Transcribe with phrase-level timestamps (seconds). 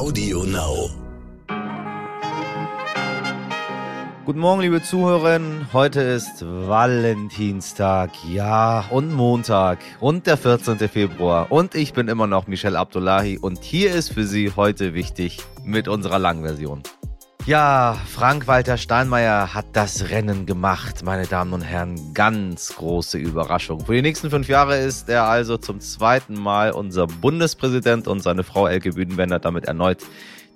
[0.00, 0.88] Audio Now.
[4.24, 5.74] Guten Morgen, liebe Zuhörerinnen.
[5.74, 10.78] Heute ist Valentinstag, ja, und Montag und der 14.
[10.88, 11.52] Februar.
[11.52, 15.86] Und ich bin immer noch Michelle Abdullahi und hier ist für Sie heute wichtig mit
[15.86, 16.82] unserer Langversion.
[17.46, 22.12] Ja, Frank-Walter Steinmeier hat das Rennen gemacht, meine Damen und Herren.
[22.12, 23.86] Ganz große Überraschung.
[23.86, 28.44] Für die nächsten fünf Jahre ist er also zum zweiten Mal unser Bundespräsident und seine
[28.44, 30.02] Frau Elke Büdenbender damit erneut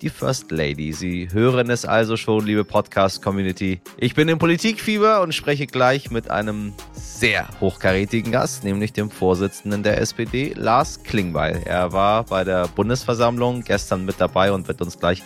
[0.01, 0.93] die First Lady.
[0.93, 3.81] Sie hören es also schon, liebe Podcast-Community.
[3.97, 9.83] Ich bin im Politikfieber und spreche gleich mit einem sehr hochkarätigen Gast, nämlich dem Vorsitzenden
[9.83, 11.61] der SPD, Lars Klingbeil.
[11.65, 15.23] Er war bei der Bundesversammlung gestern mit dabei und wird uns gleich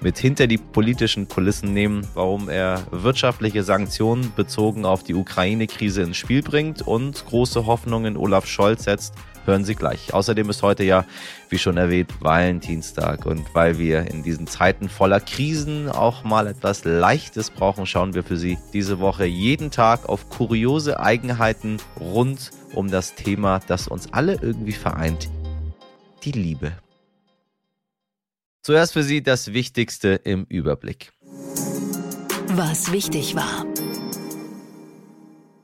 [0.00, 6.16] mit hinter die politischen Kulissen nehmen, warum er wirtschaftliche Sanktionen bezogen auf die Ukraine-Krise ins
[6.16, 10.12] Spiel bringt und große Hoffnungen Olaf Scholz setzt hören Sie gleich.
[10.12, 11.04] Außerdem ist heute ja,
[11.48, 13.26] wie schon erwähnt, Valentinstag.
[13.26, 18.22] Und weil wir in diesen Zeiten voller Krisen auch mal etwas Leichtes brauchen, schauen wir
[18.22, 24.12] für Sie diese Woche jeden Tag auf kuriose Eigenheiten rund um das Thema, das uns
[24.12, 25.28] alle irgendwie vereint.
[26.24, 26.72] Die Liebe.
[28.62, 31.12] Zuerst für Sie das Wichtigste im Überblick.
[32.54, 33.71] Was wichtig war.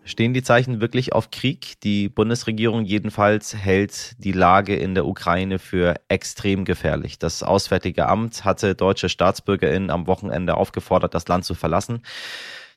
[0.09, 1.78] Stehen die Zeichen wirklich auf Krieg?
[1.83, 7.19] Die Bundesregierung jedenfalls hält die Lage in der Ukraine für extrem gefährlich.
[7.19, 12.00] Das Auswärtige Amt hatte deutsche Staatsbürgerinnen am Wochenende aufgefordert, das Land zu verlassen.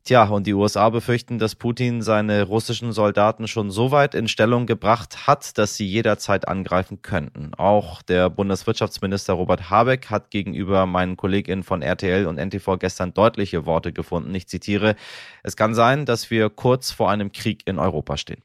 [0.03, 4.65] Tja, und die USA befürchten, dass Putin seine russischen Soldaten schon so weit in Stellung
[4.65, 7.53] gebracht hat, dass sie jederzeit angreifen könnten.
[7.53, 13.67] Auch der Bundeswirtschaftsminister Robert Habeck hat gegenüber meinen Kolleginnen von RTL und NTV gestern deutliche
[13.67, 14.33] Worte gefunden.
[14.33, 14.95] Ich zitiere,
[15.43, 18.41] es kann sein, dass wir kurz vor einem Krieg in Europa stehen.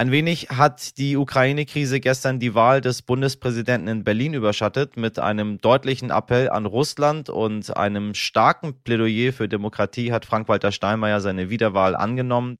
[0.00, 5.60] Ein wenig hat die Ukraine-Krise gestern die Wahl des Bundespräsidenten in Berlin überschattet mit einem
[5.60, 11.96] deutlichen Appell an Russland und einem starken Plädoyer für Demokratie hat Frank-Walter Steinmeier seine Wiederwahl
[11.96, 12.58] angenommen.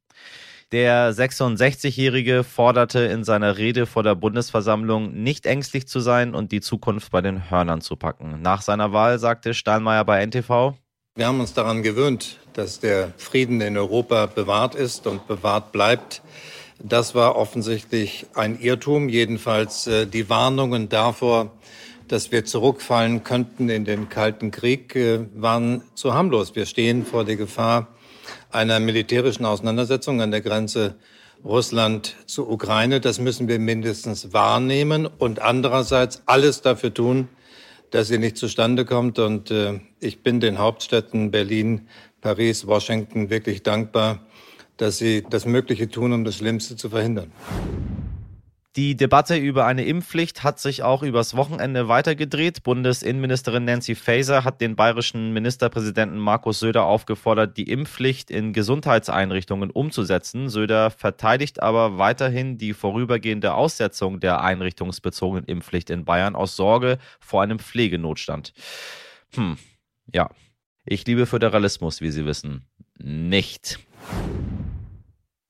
[0.73, 6.61] Der 66-Jährige forderte in seiner Rede vor der Bundesversammlung, nicht ängstlich zu sein und die
[6.61, 8.43] Zukunft bei den Hörnern zu packen.
[8.43, 10.75] Nach seiner Wahl sagte Steinmeier bei NTV,
[11.15, 16.23] wir haben uns daran gewöhnt, dass der Frieden in Europa bewahrt ist und bewahrt bleibt.
[16.81, 21.50] Das war offensichtlich ein Irrtum, jedenfalls äh, die Warnungen davor,
[22.06, 26.55] dass wir zurückfallen könnten in den Kalten Krieg, äh, waren zu harmlos.
[26.55, 27.88] Wir stehen vor der Gefahr
[28.50, 30.94] einer militärischen Auseinandersetzung an der Grenze
[31.44, 33.00] Russland zu Ukraine.
[33.00, 37.28] Das müssen wir mindestens wahrnehmen und andererseits alles dafür tun,
[37.91, 39.19] dass sie nicht zustande kommt.
[39.19, 41.88] Und äh, ich bin den Hauptstädten Berlin,
[42.21, 44.21] Paris, Washington wirklich dankbar,
[44.78, 47.31] dass sie das Mögliche tun, um das Schlimmste zu verhindern.
[48.78, 52.62] Die Debatte über eine Impfpflicht hat sich auch übers Wochenende weitergedreht.
[52.62, 60.49] Bundesinnenministerin Nancy Faeser hat den bayerischen Ministerpräsidenten Markus Söder aufgefordert, die Impfpflicht in Gesundheitseinrichtungen umzusetzen.
[60.49, 67.43] Söder verteidigt aber weiterhin die vorübergehende Aussetzung der einrichtungsbezogenen Impfpflicht in Bayern aus Sorge vor
[67.43, 68.53] einem Pflegenotstand.
[69.34, 69.56] Hm,
[70.15, 70.31] ja.
[70.84, 72.65] Ich liebe Föderalismus, wie Sie wissen.
[72.97, 73.81] Nicht.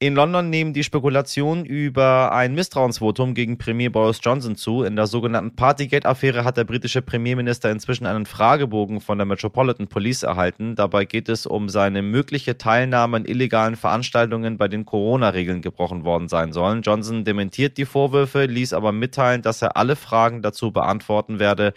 [0.01, 4.85] In London nehmen die Spekulationen über ein Misstrauensvotum gegen Premier Boris Johnson zu.
[4.85, 10.23] In der sogenannten Partygate-Affäre hat der britische Premierminister inzwischen einen Fragebogen von der Metropolitan Police
[10.23, 10.77] erhalten.
[10.77, 16.29] Dabei geht es um seine mögliche Teilnahme an illegalen Veranstaltungen, bei denen Corona-Regeln gebrochen worden
[16.29, 16.83] sein sollen.
[16.83, 21.75] Johnson dementiert die Vorwürfe, ließ aber mitteilen, dass er alle Fragen dazu beantworten werde.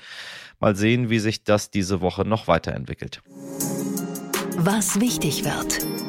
[0.59, 3.23] Mal sehen, wie sich das diese Woche noch weiterentwickelt.
[4.57, 6.00] Was wichtig wird.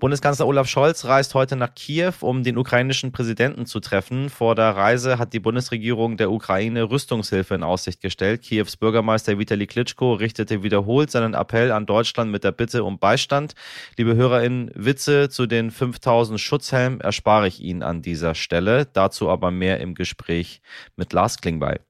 [0.00, 4.30] Bundeskanzler Olaf Scholz reist heute nach Kiew, um den ukrainischen Präsidenten zu treffen.
[4.30, 8.40] Vor der Reise hat die Bundesregierung der Ukraine Rüstungshilfe in Aussicht gestellt.
[8.40, 13.54] Kiews Bürgermeister Vitali Klitschko richtete wiederholt seinen Appell an Deutschland mit der Bitte um Beistand.
[13.98, 18.86] Liebe HörerInnen, Witze zu den 5000 Schutzhelmen erspare ich Ihnen an dieser Stelle.
[18.86, 20.62] Dazu aber mehr im Gespräch
[20.96, 21.80] mit Lars Klingbeil.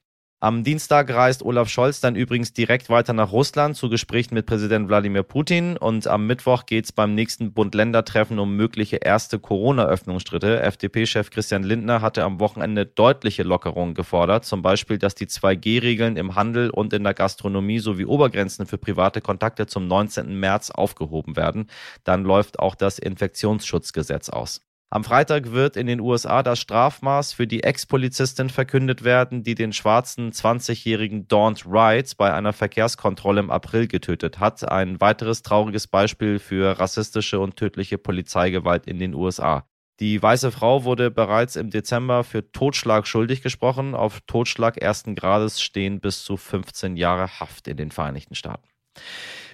[0.42, 4.88] Am Dienstag reist Olaf Scholz dann übrigens direkt weiter nach Russland zu Gesprächen mit Präsident
[4.88, 10.60] Wladimir Putin und am Mittwoch geht es beim nächsten Bund-Länder-Treffen um mögliche erste Corona-Öffnungsschritte.
[10.62, 16.36] FDP-Chef Christian Lindner hatte am Wochenende deutliche Lockerungen gefordert, zum Beispiel, dass die 2G-Regeln im
[16.36, 20.40] Handel und in der Gastronomie sowie Obergrenzen für private Kontakte zum 19.
[20.40, 21.66] März aufgehoben werden.
[22.04, 24.62] Dann läuft auch das Infektionsschutzgesetz aus.
[24.92, 29.72] Am Freitag wird in den USA das Strafmaß für die Ex-Polizistin verkündet werden, die den
[29.72, 34.68] schwarzen 20-jährigen Daunt Wright bei einer Verkehrskontrolle im April getötet hat.
[34.68, 39.64] Ein weiteres trauriges Beispiel für rassistische und tödliche Polizeigewalt in den USA.
[40.00, 43.94] Die weiße Frau wurde bereits im Dezember für Totschlag schuldig gesprochen.
[43.94, 48.66] Auf Totschlag ersten Grades stehen bis zu 15 Jahre Haft in den Vereinigten Staaten.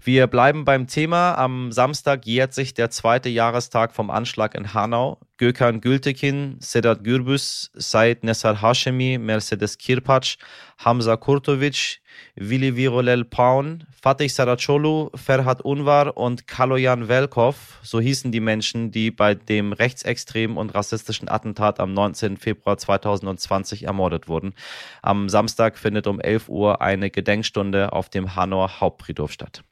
[0.06, 1.34] Wir bleiben beim Thema.
[1.34, 5.18] Am Samstag jährt sich der zweite Jahrestag vom Anschlag in Hanau.
[5.36, 10.36] Gökhan Gültekin, Sedat Gürbüz, Said Nesar Hashemi, Mercedes Kirpac,
[10.78, 11.98] Hamza Kurtovic,
[12.36, 19.10] Vili Virolel Paun, Fatih Saracolu, Ferhat Unvar und Kaloyan Velkov, so hießen die Menschen, die
[19.10, 22.36] bei dem rechtsextremen und rassistischen Attentat am 19.
[22.36, 24.54] Februar 2020 ermordet wurden.
[25.02, 29.64] Am Samstag findet um 11 Uhr eine Gedenkstunde auf dem Hanauer Hauptfriedhof statt.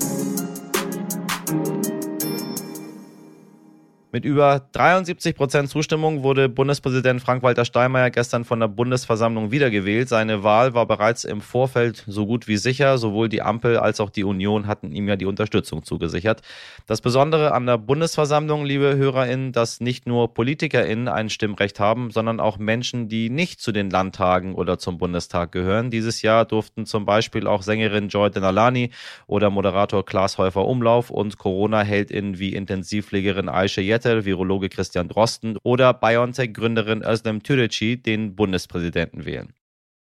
[0.00, 0.39] thank you
[4.12, 10.08] Mit über 73 Prozent Zustimmung wurde Bundespräsident Frank-Walter Steinmeier gestern von der Bundesversammlung wiedergewählt.
[10.08, 12.98] Seine Wahl war bereits im Vorfeld so gut wie sicher.
[12.98, 16.42] Sowohl die Ampel als auch die Union hatten ihm ja die Unterstützung zugesichert.
[16.88, 22.40] Das Besondere an der Bundesversammlung, liebe HörerInnen, dass nicht nur PolitikerInnen ein Stimmrecht haben, sondern
[22.40, 25.90] auch Menschen, die nicht zu den Landtagen oder zum Bundestag gehören.
[25.90, 28.90] Dieses Jahr durften zum Beispiel auch Sängerin Joy Denalani
[29.28, 35.92] oder Moderator Klaas Häufer Umlauf und Corona-HeldInnen wie Intensivpflegerin Aisha Vettel, Virologe Christian Drosten oder
[35.92, 39.52] BioNTech-Gründerin Özlem Türeci den Bundespräsidenten wählen.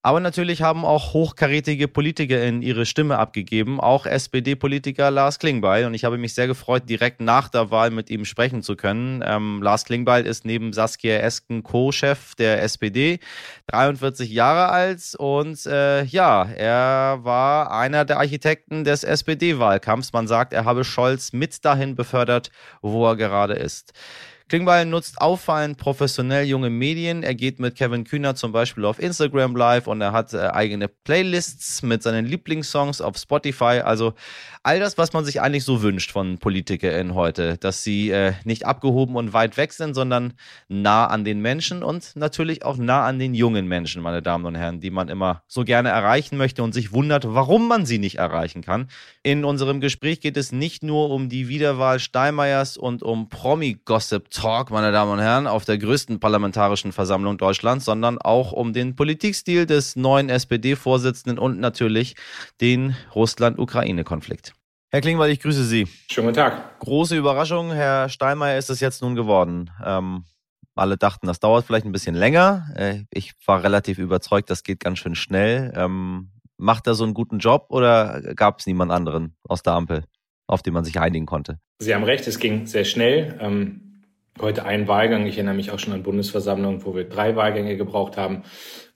[0.02, 5.86] Aber natürlich haben auch hochkarätige PolitikerInnen ihre Stimme abgegeben, auch SPD-Politiker Lars Klingbeil.
[5.86, 9.22] Und ich habe mich sehr gefreut, direkt nach der Wahl mit ihm sprechen zu können.
[9.26, 13.20] Ähm, Lars Klingbeil ist neben Saskia Esken Co-Chef der SPD,
[13.68, 20.14] 43 Jahre alt und äh, ja, er war einer der Architekten des SPD-Wahlkampfs.
[20.14, 22.52] Man sagt, er habe Scholz mit dahin befördert,
[22.82, 23.94] wo er gerade ist.
[24.50, 27.22] Klingbeil nutzt auffallend professionell junge Medien.
[27.22, 30.88] Er geht mit Kevin Kühner zum Beispiel auf Instagram live und er hat äh, eigene
[30.88, 33.82] Playlists mit seinen Lieblingssongs auf Spotify.
[33.86, 34.16] Also
[34.64, 38.66] all das, was man sich eigentlich so wünscht von PolitikerInnen heute, dass sie äh, nicht
[38.66, 40.34] abgehoben und weit weg sind, sondern
[40.68, 44.56] nah an den Menschen und natürlich auch nah an den jungen Menschen, meine Damen und
[44.56, 48.18] Herren, die man immer so gerne erreichen möchte und sich wundert, warum man sie nicht
[48.18, 48.88] erreichen kann.
[49.22, 54.72] In unserem Gespräch geht es nicht nur um die Wiederwahl Steinmeiers und um Promi-Gossip Talk,
[54.72, 59.66] meine Damen und Herren, auf der größten parlamentarischen Versammlung Deutschlands, sondern auch um den Politikstil
[59.66, 62.16] des neuen SPD-Vorsitzenden und natürlich
[62.62, 64.54] den Russland-Ukraine-Konflikt.
[64.92, 65.90] Herr Klingbeil, ich grüße Sie.
[66.10, 66.80] Schönen guten Tag.
[66.80, 69.72] Große Überraschung, Herr Steinmeier ist es jetzt nun geworden.
[69.84, 70.24] Ähm,
[70.74, 72.70] alle dachten, das dauert vielleicht ein bisschen länger.
[72.78, 75.74] Äh, ich war relativ überzeugt, das geht ganz schön schnell.
[75.76, 80.06] Ähm, macht er so einen guten Job oder gab es niemand anderen aus der Ampel,
[80.48, 81.60] auf den man sich einigen konnte?
[81.80, 83.38] Sie haben recht, es ging sehr schnell.
[83.42, 83.89] Ähm,
[84.42, 85.26] heute ein Wahlgang.
[85.26, 88.44] Ich erinnere mich auch schon an Bundesversammlungen, wo wir drei Wahlgänge gebraucht haben.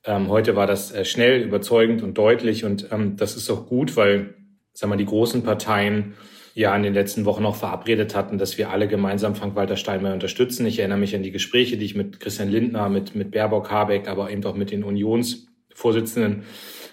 [0.05, 3.95] Ähm, heute war das äh, schnell, überzeugend und deutlich und ähm, das ist auch gut,
[3.95, 4.35] weil,
[4.73, 6.15] sagen wir, die großen Parteien
[6.55, 10.65] ja in den letzten Wochen auch verabredet hatten, dass wir alle gemeinsam Frank-Walter Steinmeier unterstützen.
[10.65, 14.07] Ich erinnere mich an die Gespräche, die ich mit Christian Lindner, mit, mit Baerbock, Habeck,
[14.07, 16.43] aber eben auch mit den Unionsvorsitzenden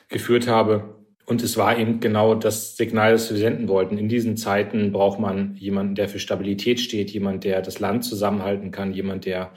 [0.08, 0.99] geführt habe.
[1.30, 3.98] Und es war eben genau das Signal, das wir senden wollten.
[3.98, 8.72] In diesen Zeiten braucht man jemanden, der für Stabilität steht, jemand, der das Land zusammenhalten
[8.72, 9.52] kann, jemand, der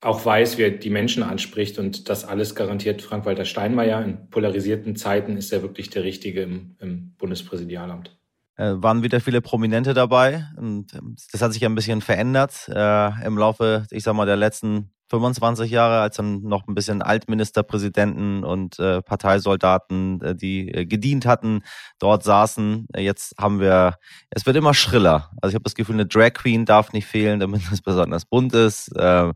[0.00, 1.78] auch weiß, wie er die Menschen anspricht.
[1.78, 4.02] Und das alles garantiert Frank-Walter Steinmeier.
[4.02, 8.16] In polarisierten Zeiten ist er wirklich der Richtige im, im Bundespräsidialamt.
[8.56, 13.26] Äh, waren wieder viele Prominente dabei und ähm, das hat sich ein bisschen verändert äh,
[13.26, 18.44] im Laufe, ich sag mal, der letzten 25 Jahre, als dann noch ein bisschen Altministerpräsidenten
[18.44, 21.62] und äh, Parteisoldaten, äh, die äh, gedient hatten,
[21.98, 22.88] dort saßen.
[22.96, 23.96] Jetzt haben wir,
[24.30, 25.30] es wird immer schriller.
[25.40, 28.54] Also ich habe das Gefühl, eine Drag Queen darf nicht fehlen, damit es besonders bunt
[28.54, 28.88] ist.
[28.96, 29.32] Äh,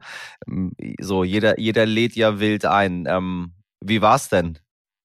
[1.00, 3.04] so, jeder, jeder lädt ja wild ein.
[3.06, 4.58] Ähm, wie war's denn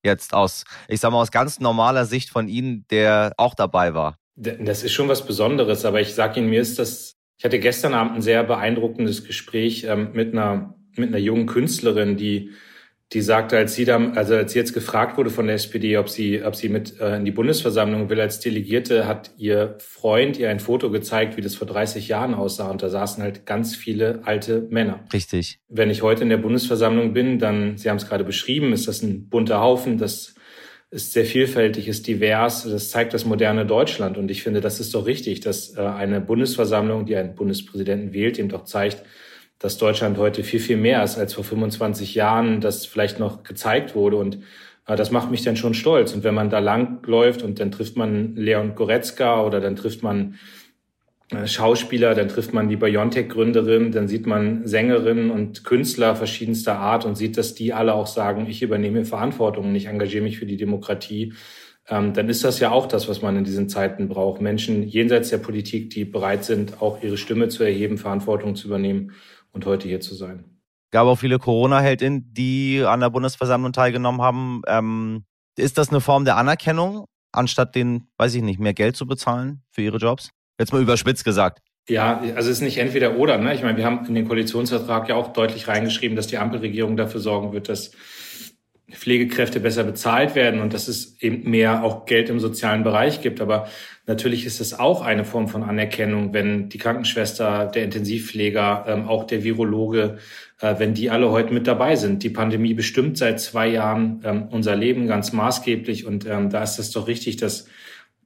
[0.03, 4.17] jetzt aus, ich sag mal, aus ganz normaler Sicht von Ihnen, der auch dabei war?
[4.35, 7.93] Das ist schon was Besonderes, aber ich sage Ihnen, mir ist das ich hatte gestern
[7.93, 12.51] Abend ein sehr beeindruckendes Gespräch ähm, mit einer mit einer jungen Künstlerin, die
[13.12, 16.07] die sagte, als sie dann, also als sie jetzt gefragt wurde von der SPD, ob
[16.07, 20.50] sie, ob sie mit äh, in die Bundesversammlung will als Delegierte, hat ihr Freund ihr
[20.50, 22.71] ein Foto gezeigt, wie das vor 30 Jahren aussah.
[22.71, 25.03] Und da saßen halt ganz viele alte Männer.
[25.12, 25.59] Richtig.
[25.67, 29.03] Wenn ich heute in der Bundesversammlung bin, dann, Sie haben es gerade beschrieben, ist das
[29.03, 30.33] ein bunter Haufen, das
[30.93, 32.63] ist sehr vielfältig, ist divers.
[32.69, 34.15] Das zeigt das moderne Deutschland.
[34.15, 38.38] Und ich finde, das ist doch richtig, dass äh, eine Bundesversammlung, die einen Bundespräsidenten wählt,
[38.38, 39.03] eben doch zeigt,
[39.57, 43.95] dass Deutschland heute viel, viel mehr ist als vor 25 Jahren, das vielleicht noch gezeigt
[43.95, 44.17] wurde.
[44.17, 44.39] Und
[44.85, 46.13] äh, das macht mich dann schon stolz.
[46.13, 50.03] Und wenn man da lang läuft und dann trifft man Leon Goretzka oder dann trifft
[50.03, 50.35] man
[51.47, 57.15] Schauspieler, dann trifft man die Biontech-Gründerin, dann sieht man Sängerinnen und Künstler verschiedenster Art und
[57.15, 60.57] sieht, dass die alle auch sagen, ich übernehme Verantwortung und ich engagiere mich für die
[60.57, 61.33] Demokratie.
[61.89, 64.41] Ähm, dann ist das ja auch das, was man in diesen Zeiten braucht.
[64.41, 69.11] Menschen jenseits der Politik, die bereit sind, auch ihre Stimme zu erheben, Verantwortung zu übernehmen.
[69.55, 70.45] und heute hier zu sein.
[70.91, 74.63] Gab auch viele Corona-Heldinnen, die an der Bundesversammlung teilgenommen haben.
[74.67, 75.25] Ähm,
[75.55, 79.61] ist das eine Form der Anerkennung, anstatt den, weiß ich nicht, mehr Geld zu bezahlen
[79.69, 80.31] für ihre Jobs?
[80.60, 81.60] Jetzt mal überspitzt gesagt.
[81.89, 83.38] Ja, also es ist nicht entweder oder.
[83.38, 83.53] Ne?
[83.53, 87.19] Ich meine, wir haben in den Koalitionsvertrag ja auch deutlich reingeschrieben, dass die Ampelregierung dafür
[87.19, 87.91] sorgen wird, dass
[88.93, 93.41] Pflegekräfte besser bezahlt werden und dass es eben mehr auch Geld im sozialen Bereich gibt.
[93.41, 93.67] Aber
[94.05, 99.25] natürlich ist es auch eine Form von Anerkennung, wenn die Krankenschwester, der Intensivpfleger, ähm, auch
[99.25, 100.19] der Virologe,
[100.62, 102.24] äh, wenn die alle heute mit dabei sind.
[102.24, 106.77] Die Pandemie bestimmt seit zwei Jahren ähm, unser Leben ganz maßgeblich und ähm, da ist
[106.77, 107.67] es doch richtig, dass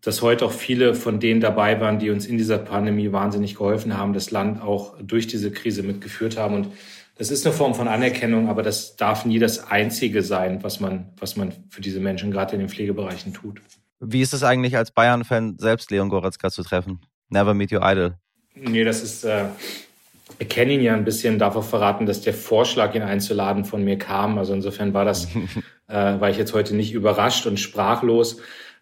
[0.07, 3.97] dass heute auch viele von denen dabei waren, die uns in dieser Pandemie wahnsinnig geholfen
[3.97, 6.55] haben, das Land auch durch diese Krise mitgeführt haben.
[6.55, 6.69] Und
[7.17, 11.09] das ist eine Form von Anerkennung, aber das darf nie das Einzige sein, was man,
[11.19, 13.59] was man für diese Menschen gerade in den Pflegebereichen tut.
[13.99, 17.01] Wie ist es eigentlich als Bayern-Fan selbst Leon Goretzka zu treffen?
[17.27, 18.13] Never meet your idol.
[18.55, 19.47] Nee, das ist, äh,
[20.39, 23.83] ich kenne ihn ja ein bisschen, darf auch verraten, dass der Vorschlag, ihn einzuladen, von
[23.83, 24.37] mir kam.
[24.37, 25.25] Also insofern war das,
[25.89, 28.37] äh, war ich jetzt heute nicht überrascht und sprachlos.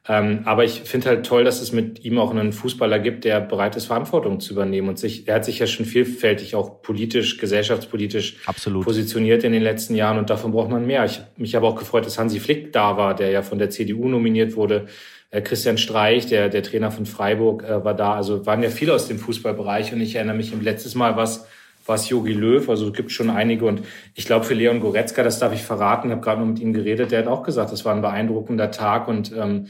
[0.08, 3.40] Ähm, aber ich finde halt toll, dass es mit ihm auch einen Fußballer gibt, der
[3.40, 7.40] bereit ist, Verantwortung zu übernehmen und sich, er hat sich ja schon vielfältig auch politisch,
[7.40, 8.86] gesellschaftspolitisch Absolut.
[8.86, 11.06] positioniert in den letzten Jahren und davon braucht man mehr.
[11.06, 14.08] Ich mich habe auch gefreut, dass Hansi Flick da war, der ja von der CDU
[14.08, 14.86] nominiert wurde.
[15.32, 18.14] Äh, Christian Streich, der, der Trainer von Freiburg, äh, war da.
[18.14, 21.48] Also waren ja viele aus dem Fußballbereich und ich erinnere mich im letztes Mal was,
[21.88, 23.82] was Jogi Löw, also es gibt schon einige und
[24.14, 27.12] ich glaube für Leon Goretzka, das darf ich verraten, habe gerade noch mit ihm geredet,
[27.12, 29.68] der hat auch gesagt, das war ein beeindruckender Tag und ähm,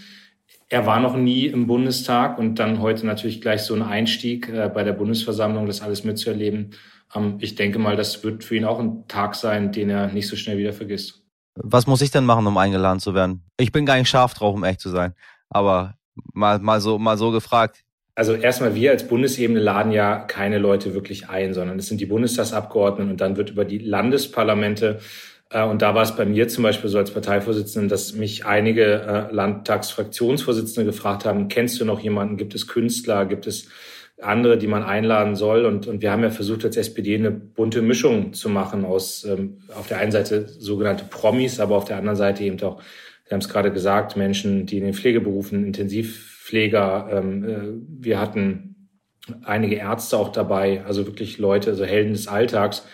[0.70, 4.70] er war noch nie im Bundestag und dann heute natürlich gleich so ein Einstieg äh,
[4.74, 6.72] bei der Bundesversammlung, das alles mitzuerleben.
[7.14, 10.28] Ähm, ich denke mal, das wird für ihn auch ein Tag sein, den er nicht
[10.28, 11.22] so schnell wieder vergisst.
[11.56, 13.44] Was muss ich denn machen, um eingeladen zu werden?
[13.58, 15.14] Ich bin gar nicht scharf drauf, um echt zu sein.
[15.50, 15.96] Aber
[16.34, 17.84] mal, mal so, mal so gefragt.
[18.16, 22.06] Also erstmal wir als Bundesebene laden ja keine Leute wirklich ein, sondern es sind die
[22.06, 25.00] Bundestagsabgeordneten und dann wird über die Landesparlamente
[25.64, 29.34] und da war es bei mir zum Beispiel so als Parteivorsitzenden, dass mich einige äh,
[29.34, 32.38] Landtagsfraktionsvorsitzende gefragt haben, kennst du noch jemanden?
[32.38, 33.26] Gibt es Künstler?
[33.26, 33.70] Gibt es
[34.22, 35.66] andere, die man einladen soll?
[35.66, 39.60] Und, und wir haben ja versucht, als SPD eine bunte Mischung zu machen aus ähm,
[39.76, 42.82] auf der einen Seite sogenannte Promis, aber auf der anderen Seite eben auch,
[43.28, 48.90] wir haben es gerade gesagt, Menschen, die in den Pflegeberufen, Intensivpfleger, ähm, äh, wir hatten
[49.44, 52.86] einige Ärzte auch dabei, also wirklich Leute, also Helden des Alltags.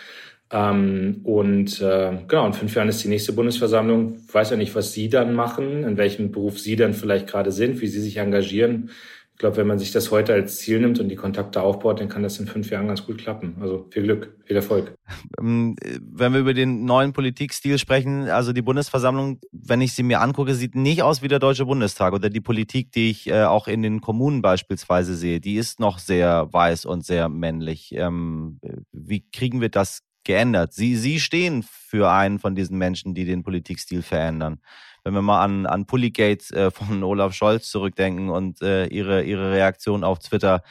[0.52, 4.18] Ähm, und äh, genau, in fünf Jahren ist die nächste Bundesversammlung.
[4.28, 7.50] Ich weiß ja nicht, was Sie dann machen, in welchem Beruf Sie dann vielleicht gerade
[7.50, 8.90] sind, wie Sie sich engagieren.
[9.32, 12.10] Ich glaube, wenn man sich das heute als Ziel nimmt und die Kontakte aufbaut, dann
[12.10, 13.56] kann das in fünf Jahren ganz gut klappen.
[13.60, 14.94] Also viel Glück, viel Erfolg.
[15.40, 20.20] Ähm, wenn wir über den neuen Politikstil sprechen, also die Bundesversammlung, wenn ich sie mir
[20.20, 23.68] angucke, sieht nicht aus wie der Deutsche Bundestag oder die Politik, die ich äh, auch
[23.68, 27.94] in den Kommunen beispielsweise sehe, die ist noch sehr weiß und sehr männlich.
[27.96, 28.60] Ähm,
[28.92, 30.72] wie kriegen wir das geändert.
[30.72, 34.60] Sie, Sie stehen für einen von diesen Menschen, die den Politikstil verändern.
[35.04, 39.52] Wenn wir mal an, an Pullygate äh, von Olaf Scholz zurückdenken und äh, ihre, ihre
[39.52, 40.62] Reaktion auf Twitter,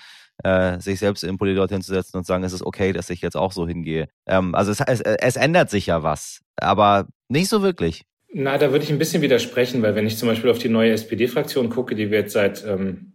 [0.43, 3.21] äh, sich selbst im Pulli dorthin zu setzen und sagen, es ist okay, dass ich
[3.21, 4.07] jetzt auch so hingehe.
[4.25, 8.03] Ähm, also es, es, es ändert sich ja was, aber nicht so wirklich.
[8.33, 10.91] Na, da würde ich ein bisschen widersprechen, weil wenn ich zum Beispiel auf die neue
[10.91, 13.13] SPD-Fraktion gucke, die wir jetzt seit ähm,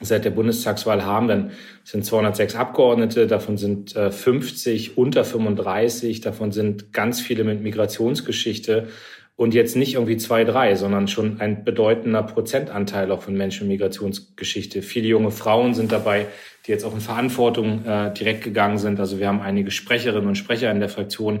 [0.00, 1.50] seit der Bundestagswahl haben, dann
[1.84, 8.88] sind 206 Abgeordnete, davon sind äh, 50 unter 35, davon sind ganz viele mit Migrationsgeschichte
[9.36, 13.80] und jetzt nicht irgendwie zwei, drei, sondern schon ein bedeutender Prozentanteil auch von Menschen mit
[13.80, 14.80] Migrationsgeschichte.
[14.82, 16.26] Viele junge Frauen sind dabei,
[16.66, 19.00] die jetzt auch in Verantwortung äh, direkt gegangen sind.
[19.00, 21.40] Also wir haben einige Sprecherinnen und Sprecher in der Fraktion,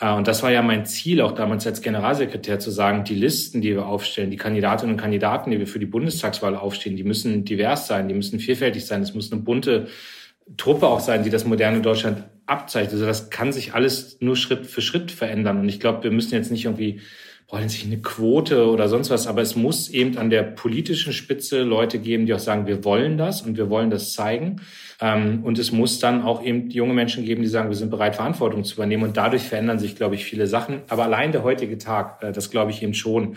[0.00, 3.74] und das war ja mein Ziel, auch damals als Generalsekretär zu sagen, die Listen, die
[3.74, 7.86] wir aufstellen, die Kandidatinnen und Kandidaten, die wir für die Bundestagswahl aufstehen, die müssen divers
[7.86, 9.02] sein, die müssen vielfältig sein.
[9.02, 9.88] Es muss eine bunte
[10.56, 12.94] Truppe auch sein, die das moderne Deutschland abzeichnet.
[12.94, 15.60] Also das kann sich alles nur Schritt für Schritt verändern.
[15.60, 17.00] Und ich glaube, wir müssen jetzt nicht irgendwie
[17.50, 21.62] wollen sich eine Quote oder sonst was, aber es muss eben an der politischen Spitze
[21.62, 24.60] Leute geben, die auch sagen, wir wollen das und wir wollen das zeigen.
[25.00, 28.14] Ähm, und es muss dann auch eben junge Menschen geben, die sagen, wir sind bereit,
[28.14, 29.02] Verantwortung zu übernehmen.
[29.02, 30.82] Und dadurch verändern sich, glaube ich, viele Sachen.
[30.88, 33.36] Aber allein der heutige Tag, äh, das glaube ich eben schon,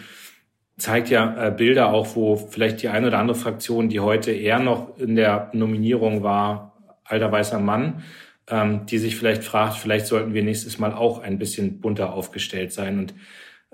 [0.77, 4.59] zeigt ja äh, Bilder auch, wo vielleicht die eine oder andere Fraktion, die heute eher
[4.59, 8.03] noch in der Nominierung war, alter weißer Mann,
[8.47, 12.73] ähm, die sich vielleicht fragt, vielleicht sollten wir nächstes Mal auch ein bisschen bunter aufgestellt
[12.73, 12.99] sein.
[12.99, 13.13] Und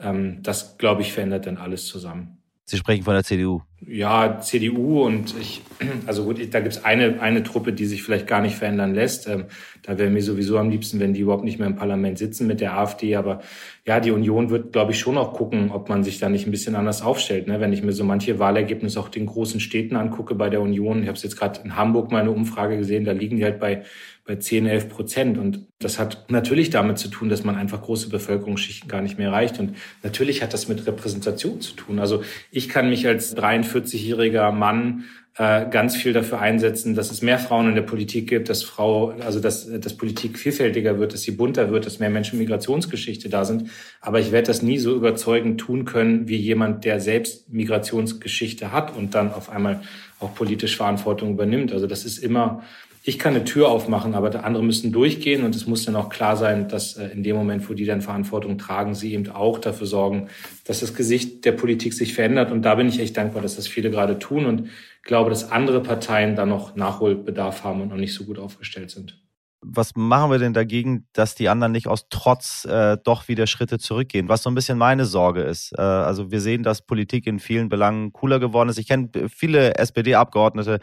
[0.01, 2.39] ähm, das, glaube ich, verändert dann alles zusammen.
[2.69, 3.61] Sie sprechen von der CDU.
[3.87, 5.63] Ja, CDU und ich,
[6.05, 9.27] also gut, da gibt's eine, eine Truppe, die sich vielleicht gar nicht verändern lässt.
[9.27, 9.45] Ähm,
[9.81, 12.61] da wäre mir sowieso am liebsten, wenn die überhaupt nicht mehr im Parlament sitzen mit
[12.61, 13.15] der AfD.
[13.15, 13.41] Aber
[13.87, 16.51] ja, die Union wird, glaube ich, schon auch gucken, ob man sich da nicht ein
[16.51, 17.47] bisschen anders aufstellt.
[17.47, 17.59] Ne?
[17.59, 21.07] Wenn ich mir so manche Wahlergebnisse auch den großen Städten angucke bei der Union, ich
[21.07, 23.81] habe es jetzt gerade in Hamburg mal eine Umfrage gesehen, da liegen die halt bei
[24.29, 25.37] bei 10, 11 Prozent.
[25.39, 29.29] Und das hat natürlich damit zu tun, dass man einfach große Bevölkerungsschichten gar nicht mehr
[29.29, 29.59] erreicht.
[29.59, 31.97] Und natürlich hat das mit Repräsentation zu tun.
[31.97, 32.21] Also
[32.51, 35.05] ich kann mich als 43-jähriger Mann
[35.35, 39.15] äh, ganz viel dafür einsetzen, dass es mehr Frauen in der Politik gibt, dass Frau,
[39.25, 43.45] also dass, dass Politik vielfältiger wird, dass sie bunter wird, dass mehr Menschen Migrationsgeschichte da
[43.45, 43.71] sind.
[43.99, 48.95] Aber ich werde das nie so überzeugend tun können wie jemand, der selbst Migrationsgeschichte hat
[48.95, 49.81] und dann auf einmal
[50.19, 51.73] auch politisch Verantwortung übernimmt.
[51.73, 52.61] Also das ist immer
[53.09, 56.37] ich kann eine Tür aufmachen, aber andere müssen durchgehen und es muss dann auch klar
[56.37, 59.87] sein, dass äh, in dem Moment, wo die dann Verantwortung tragen, sie eben auch dafür
[59.87, 60.29] sorgen,
[60.65, 62.51] dass das Gesicht der Politik sich verändert.
[62.51, 64.69] Und da bin ich echt dankbar, dass das viele gerade tun und
[65.01, 69.19] glaube, dass andere Parteien da noch Nachholbedarf haben und noch nicht so gut aufgestellt sind.
[69.61, 73.79] Was machen wir denn dagegen, dass die anderen nicht aus Trotz äh, doch wieder Schritte
[73.79, 74.29] zurückgehen?
[74.29, 75.73] Was so ein bisschen meine Sorge ist.
[75.77, 78.77] Äh, also wir sehen, dass Politik in vielen Belangen cooler geworden ist.
[78.77, 80.79] Ich kenne viele SPD-Abgeordnete,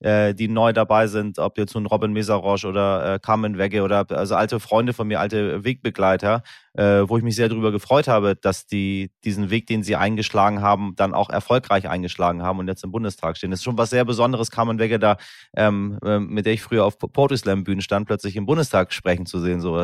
[0.00, 4.06] äh, die neu dabei sind, ob jetzt nun Robin Mesarosch oder äh, Carmen Wegge oder
[4.10, 6.42] also alte Freunde von mir, alte Wegbegleiter,
[6.74, 10.62] äh, wo ich mich sehr darüber gefreut habe, dass die diesen Weg, den sie eingeschlagen
[10.62, 13.50] haben, dann auch erfolgreich eingeschlagen haben und jetzt im Bundestag stehen.
[13.50, 15.16] Das ist schon was sehr Besonderes, Carmen Wegge da,
[15.56, 19.26] ähm, äh, mit der ich früher auf Poetry Slam Bühnen stand, plötzlich im Bundestag sprechen
[19.26, 19.60] zu sehen.
[19.60, 19.74] So,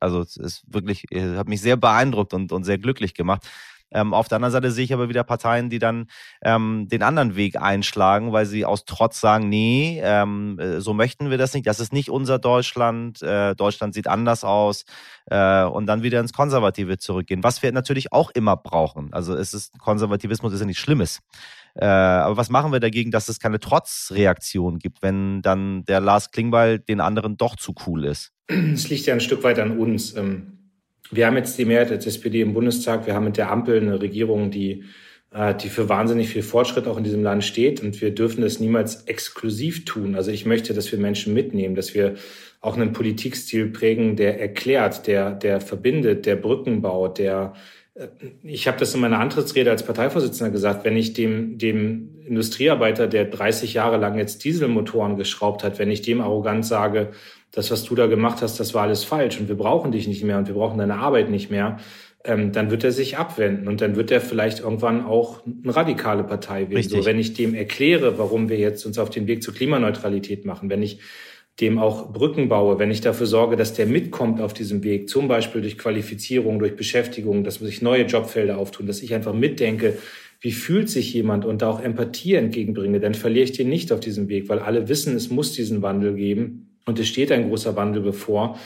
[0.00, 3.46] also es ist wirklich, äh, hat mich sehr beeindruckt und, und sehr glücklich gemacht.
[3.94, 6.06] Ähm, auf der anderen Seite sehe ich aber wieder Parteien, die dann
[6.42, 11.30] ähm, den anderen Weg einschlagen, weil sie aus Trotz sagen, nee, ähm, äh, so möchten
[11.30, 14.84] wir das nicht, das ist nicht unser Deutschland, äh, Deutschland sieht anders aus
[15.30, 19.12] äh, und dann wieder ins Konservative zurückgehen, was wir natürlich auch immer brauchen.
[19.12, 21.20] Also es ist Konservativismus ist ja nichts Schlimmes.
[21.74, 26.30] Äh, aber was machen wir dagegen, dass es keine Trotzreaktion gibt, wenn dann der Lars
[26.30, 28.32] Klingbeil den anderen doch zu cool ist?
[28.46, 30.14] Es liegt ja ein Stück weit an uns.
[30.16, 30.53] Ähm,
[31.14, 33.06] wir haben jetzt die Mehrheit der SPD im Bundestag.
[33.06, 34.84] Wir haben mit der Ampel eine Regierung, die,
[35.32, 37.80] äh, die für wahnsinnig viel Fortschritt auch in diesem Land steht.
[37.82, 40.14] Und wir dürfen das niemals exklusiv tun.
[40.16, 42.14] Also ich möchte, dass wir Menschen mitnehmen, dass wir
[42.60, 47.54] auch einen Politikstil prägen, der erklärt, der, der verbindet, der Brücken baut, der
[47.94, 48.08] äh,
[48.42, 53.26] ich habe das in meiner Antrittsrede als Parteivorsitzender gesagt, wenn ich dem, dem Industriearbeiter, der
[53.26, 57.12] 30 Jahre lang jetzt Dieselmotoren geschraubt hat, wenn ich dem arrogant sage,
[57.54, 60.24] das, was du da gemacht hast, das war alles falsch und wir brauchen dich nicht
[60.24, 61.78] mehr und wir brauchen deine Arbeit nicht mehr,
[62.24, 66.24] ähm, dann wird er sich abwenden und dann wird er vielleicht irgendwann auch eine radikale
[66.24, 66.88] Partei werden.
[66.88, 70.70] So, wenn ich dem erkläre, warum wir jetzt uns auf den Weg zur Klimaneutralität machen,
[70.70, 70.98] wenn ich
[71.60, 75.28] dem auch Brücken baue, wenn ich dafür sorge, dass der mitkommt auf diesem Weg, zum
[75.28, 79.98] Beispiel durch Qualifizierung, durch Beschäftigung, dass sich neue Jobfelder auftun, dass ich einfach mitdenke,
[80.40, 84.00] wie fühlt sich jemand und da auch Empathie entgegenbringe, dann verliere ich den nicht auf
[84.00, 86.73] diesem Weg, weil alle wissen, es muss diesen Wandel geben.
[86.86, 88.58] Und es steht ein großer Wandel bevor.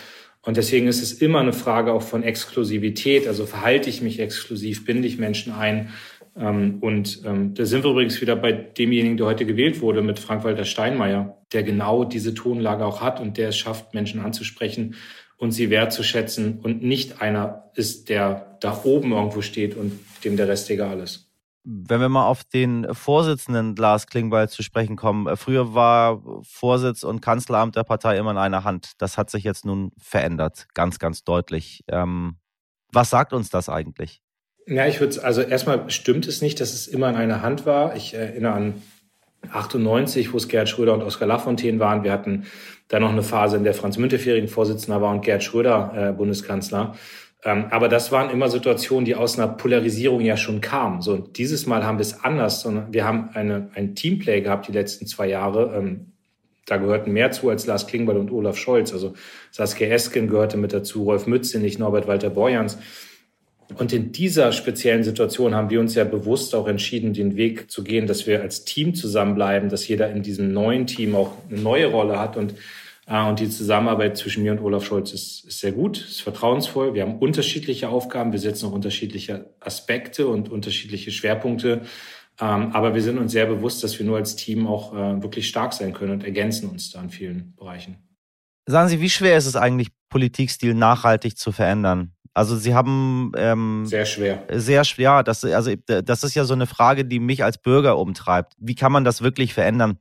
[0.42, 3.26] Und deswegen ist es immer eine Frage auch von Exklusivität.
[3.26, 5.90] Also verhalte ich mich exklusiv, binde ich Menschen ein.
[6.36, 10.18] Ähm, und ähm, da sind wir übrigens wieder bei demjenigen, der heute gewählt wurde, mit
[10.18, 14.94] Frank-Walter Steinmeier, der genau diese Tonlage auch hat und der es schafft, Menschen anzusprechen
[15.36, 20.48] und sie wertzuschätzen und nicht einer ist, der da oben irgendwo steht und dem der
[20.48, 21.27] Rest egal ist.
[21.70, 25.26] Wenn wir mal auf den Vorsitzenden Lars Klingbeil zu sprechen kommen.
[25.26, 28.92] Äh, früher war Vorsitz und Kanzleramt der Partei immer in einer Hand.
[28.98, 31.84] Das hat sich jetzt nun verändert, ganz, ganz deutlich.
[31.88, 32.36] Ähm,
[32.90, 34.22] was sagt uns das eigentlich?
[34.66, 37.96] Ja, ich würde, also erstmal stimmt es nicht, dass es immer in einer Hand war.
[37.96, 38.82] Ich erinnere an
[39.50, 42.02] 98, wo es Gerd Schröder und Oskar Lafontaine waren.
[42.02, 42.46] Wir hatten
[42.88, 46.94] dann noch eine Phase, in der Franz Müntefering Vorsitzender war und Gerd Schröder äh, Bundeskanzler.
[47.44, 51.02] Ähm, aber das waren immer Situationen, die aus einer Polarisierung ja schon kamen.
[51.02, 54.66] So, und dieses Mal haben wir es anders, sondern wir haben eine, ein Teamplay gehabt
[54.66, 55.76] die letzten zwei Jahre.
[55.76, 56.12] Ähm,
[56.66, 58.92] da gehörten mehr zu als Lars Klingbeil und Olaf Scholz.
[58.92, 59.14] Also
[59.52, 62.76] Saskia Esken gehörte mit dazu, Rolf Mützenich, Norbert Walter Borjans.
[63.76, 67.84] Und in dieser speziellen Situation haben wir uns ja bewusst auch entschieden, den Weg zu
[67.84, 71.86] gehen, dass wir als Team zusammenbleiben, dass jeder in diesem neuen Team auch eine neue
[71.86, 72.54] Rolle hat und
[73.08, 76.92] und die Zusammenarbeit zwischen mir und Olaf Scholz ist, ist sehr gut, ist vertrauensvoll.
[76.92, 81.82] Wir haben unterschiedliche Aufgaben, wir setzen auch unterschiedliche Aspekte und unterschiedliche Schwerpunkte.
[82.38, 85.48] Ähm, aber wir sind uns sehr bewusst, dass wir nur als Team auch äh, wirklich
[85.48, 87.96] stark sein können und ergänzen uns da in vielen Bereichen.
[88.66, 92.12] Sagen Sie, wie schwer ist es eigentlich, Politikstil nachhaltig zu verändern?
[92.34, 94.44] Also Sie haben ähm, sehr schwer.
[94.52, 95.04] Sehr schwer.
[95.04, 98.52] Ja, das, also das ist ja so eine Frage, die mich als Bürger umtreibt.
[98.58, 99.98] Wie kann man das wirklich verändern?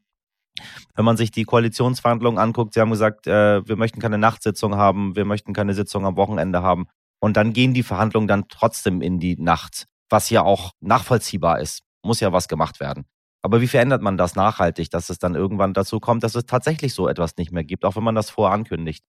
[0.96, 5.16] Wenn man sich die Koalitionsverhandlungen anguckt, sie haben gesagt, äh, wir möchten keine Nachtsitzung haben,
[5.16, 6.88] wir möchten keine Sitzung am Wochenende haben.
[7.20, 11.82] Und dann gehen die Verhandlungen dann trotzdem in die Nacht, was ja auch nachvollziehbar ist.
[12.04, 13.06] Muss ja was gemacht werden.
[13.42, 16.94] Aber wie verändert man das nachhaltig, dass es dann irgendwann dazu kommt, dass es tatsächlich
[16.94, 19.04] so etwas nicht mehr gibt, auch wenn man das vorher ankündigt?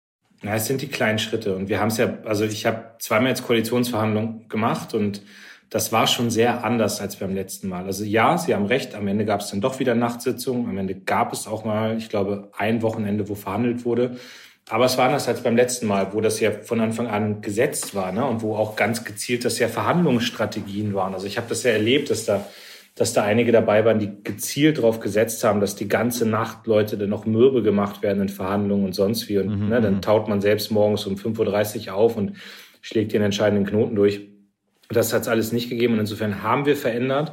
[0.41, 1.55] Na, es sind die kleinen Schritte.
[1.55, 5.21] Und wir haben es ja, also ich habe zweimal jetzt Koalitionsverhandlungen gemacht und
[5.75, 7.83] das war schon sehr anders als beim letzten Mal.
[7.83, 10.69] Also ja, Sie haben recht, am Ende gab es dann doch wieder Nachtsitzungen.
[10.69, 14.15] Am Ende gab es auch mal, ich glaube, ein Wochenende, wo verhandelt wurde.
[14.69, 17.93] Aber es war anders als beim letzten Mal, wo das ja von Anfang an gesetzt
[17.93, 18.25] war ne?
[18.25, 21.13] und wo auch ganz gezielt das ja Verhandlungsstrategien waren.
[21.13, 22.45] Also ich habe das ja erlebt, dass da,
[22.95, 26.97] dass da einige dabei waren, die gezielt darauf gesetzt haben, dass die ganze Nacht Leute
[26.97, 29.39] dann noch mürbe gemacht werden in Verhandlungen und sonst wie.
[29.39, 30.01] Und mhm, ne, dann mhm.
[30.01, 32.37] taut man selbst morgens um 5.30 Uhr auf und
[32.79, 34.34] schlägt den entscheidenden Knoten durch.
[34.89, 37.31] Das hat es alles nicht gegeben und insofern haben wir verändert.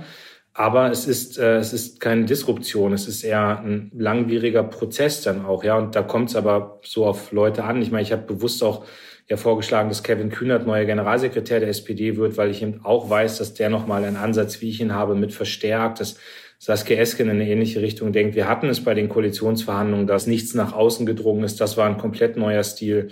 [0.54, 5.46] Aber es ist, äh, es ist keine Disruption, es ist eher ein langwieriger Prozess dann
[5.46, 5.76] auch, ja.
[5.78, 7.80] Und da kommt es aber so auf Leute an.
[7.80, 8.84] Ich meine, ich habe bewusst auch
[9.28, 13.38] ja vorgeschlagen, dass Kevin Kühnert neuer Generalsekretär der SPD wird, weil ich eben auch weiß,
[13.38, 16.16] dass der nochmal einen Ansatz, wie ich ihn habe, mit verstärkt, dass
[16.58, 18.36] Saskia Esken in eine ähnliche Richtung denkt.
[18.36, 21.60] Wir hatten es bei den Koalitionsverhandlungen, dass nichts nach außen gedrungen ist.
[21.60, 23.08] Das war ein komplett neuer Stil.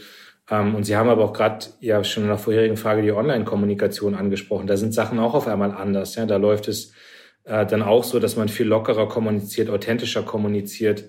[0.50, 4.14] Ähm, und Sie haben aber auch gerade ja schon in der vorherigen Frage die Online-Kommunikation
[4.14, 4.66] angesprochen.
[4.66, 6.16] Da sind Sachen auch auf einmal anders.
[6.16, 6.92] Ja, da läuft es
[7.44, 11.04] äh, dann auch so, dass man viel lockerer kommuniziert, authentischer kommuniziert.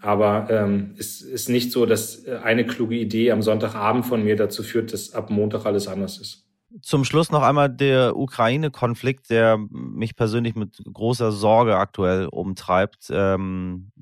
[0.00, 4.62] Aber ähm, es ist nicht so, dass eine kluge Idee am Sonntagabend von mir dazu
[4.62, 6.44] führt, dass ab Montag alles anders ist.
[6.82, 13.06] Zum Schluss noch einmal der Ukraine-Konflikt, der mich persönlich mit großer Sorge aktuell umtreibt.
[13.10, 13.92] Ähm,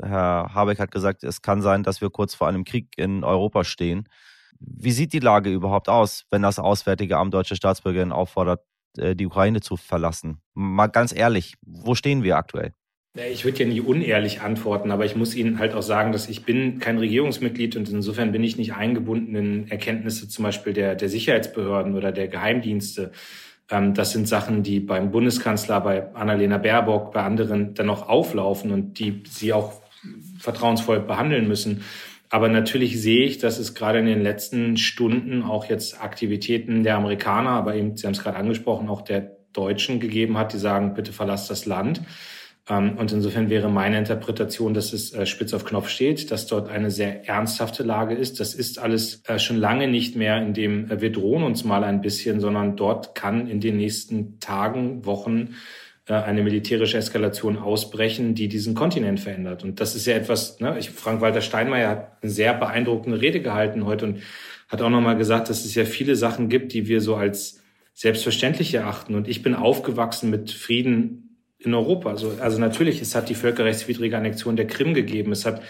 [0.00, 3.64] Herr Habeck hat gesagt, es kann sein, dass wir kurz vor einem Krieg in Europa
[3.64, 4.08] stehen.
[4.58, 8.60] Wie sieht die Lage überhaupt aus, wenn das Auswärtige Amt deutsche Staatsbürgerinnen auffordert,
[8.96, 10.40] äh, die Ukraine zu verlassen?
[10.54, 12.72] Mal ganz ehrlich, wo stehen wir aktuell?
[13.30, 16.44] Ich würde ja nie unehrlich antworten, aber ich muss Ihnen halt auch sagen, dass ich
[16.44, 21.08] bin kein Regierungsmitglied und insofern bin ich nicht eingebunden in Erkenntnisse zum Beispiel der, der
[21.08, 23.12] Sicherheitsbehörden oder der Geheimdienste.
[23.70, 28.72] Ähm, das sind Sachen, die beim Bundeskanzler, bei Annalena Baerbock, bei anderen dann noch auflaufen
[28.72, 29.80] und die Sie auch
[30.40, 31.84] vertrauensvoll behandeln müssen.
[32.34, 36.96] Aber natürlich sehe ich, dass es gerade in den letzten Stunden auch jetzt Aktivitäten der
[36.96, 40.94] Amerikaner, aber eben, Sie haben es gerade angesprochen, auch der Deutschen gegeben hat, die sagen,
[40.94, 42.02] bitte verlasst das Land.
[42.68, 46.68] Ähm, und insofern wäre meine Interpretation, dass es äh, spitz auf Knopf steht, dass dort
[46.68, 48.40] eine sehr ernsthafte Lage ist.
[48.40, 51.84] Das ist alles äh, schon lange nicht mehr, in dem äh, wir drohen uns mal
[51.84, 55.54] ein bisschen, sondern dort kann in den nächsten Tagen, Wochen
[56.06, 59.64] eine militärische Eskalation ausbrechen, die diesen Kontinent verändert.
[59.64, 63.86] Und das ist ja etwas, ne, ich, Frank-Walter Steinmeier hat eine sehr beeindruckende Rede gehalten
[63.86, 64.22] heute und
[64.68, 67.62] hat auch nochmal gesagt, dass es ja viele Sachen gibt, die wir so als
[67.94, 69.14] selbstverständlich erachten.
[69.14, 72.10] Und ich bin aufgewachsen mit Frieden in Europa.
[72.10, 75.62] Also, also natürlich, es hat die völkerrechtswidrige Annexion der Krim gegeben, es hat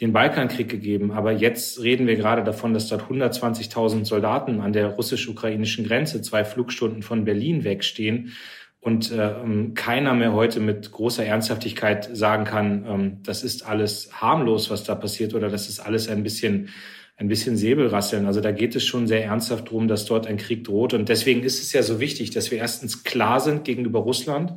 [0.00, 4.86] den Balkankrieg gegeben, aber jetzt reden wir gerade davon, dass dort 120.000 Soldaten an der
[4.86, 8.32] russisch-ukrainischen Grenze zwei Flugstunden von Berlin wegstehen
[8.82, 9.32] und äh,
[9.74, 14.96] keiner mehr heute mit großer Ernsthaftigkeit sagen kann, ähm, das ist alles harmlos, was da
[14.96, 16.68] passiert oder das ist alles ein bisschen
[17.16, 18.26] ein bisschen Säbelrasseln.
[18.26, 20.94] Also da geht es schon sehr ernsthaft drum, dass dort ein Krieg droht.
[20.94, 24.54] Und deswegen ist es ja so wichtig, dass wir erstens klar sind gegenüber Russland,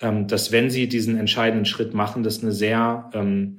[0.00, 3.58] ähm, dass wenn sie diesen entscheidenden Schritt machen, das eine sehr ähm,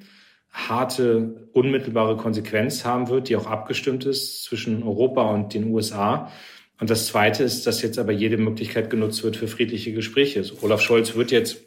[0.50, 6.32] harte, unmittelbare Konsequenz haben wird, die auch abgestimmt ist zwischen Europa und den USA.
[6.80, 10.40] Und das Zweite ist, dass jetzt aber jede Möglichkeit genutzt wird für friedliche Gespräche.
[10.40, 11.58] Also Olaf Scholz wird jetzt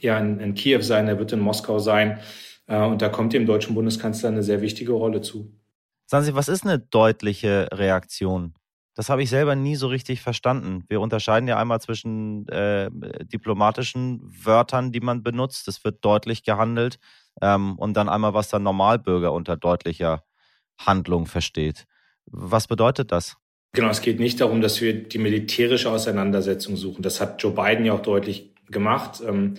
[0.00, 2.20] ja in, in Kiew sein, er wird in Moskau sein.
[2.66, 5.52] Äh, und da kommt dem deutschen Bundeskanzler eine sehr wichtige Rolle zu.
[6.06, 8.54] Sagen Sie, was ist eine deutliche Reaktion?
[8.94, 10.84] Das habe ich selber nie so richtig verstanden.
[10.88, 12.90] Wir unterscheiden ja einmal zwischen äh,
[13.24, 15.66] diplomatischen Wörtern, die man benutzt.
[15.66, 16.98] Es wird deutlich gehandelt.
[17.42, 20.22] Ähm, und dann einmal, was der Normalbürger unter deutlicher
[20.78, 21.86] Handlung versteht.
[22.26, 23.36] Was bedeutet das?
[23.74, 27.02] Genau, es geht nicht darum, dass wir die militärische Auseinandersetzung suchen.
[27.02, 29.54] Das hat Joe Biden ja auch deutlich gemacht, ähm,